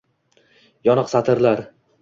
Yoniq 0.91 1.13
satrlar. 1.15 1.67